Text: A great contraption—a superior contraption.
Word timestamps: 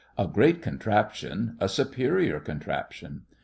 A 0.17 0.25
great 0.27 0.63
contraption—a 0.63 1.69
superior 1.69 2.39
contraption. 2.39 3.21